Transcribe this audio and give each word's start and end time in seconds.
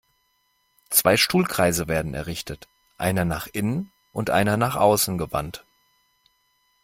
Zwei 0.89 1.15
Stuhlkreise 1.15 1.87
werden 1.87 2.15
errichtet, 2.15 2.67
einer 2.97 3.23
nach 3.23 3.45
innen 3.45 3.91
und 4.13 4.31
einer 4.31 4.57
nach 4.57 4.75
außen 4.75 5.19
gewandt. 5.19 5.63